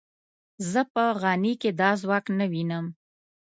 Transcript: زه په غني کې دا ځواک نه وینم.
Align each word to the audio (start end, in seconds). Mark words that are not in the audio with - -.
زه 0.71 0.81
په 0.93 1.03
غني 1.21 1.53
کې 1.61 1.69
دا 1.79 1.89
ځواک 2.01 2.25
نه 2.39 2.45
وینم. 2.51 2.85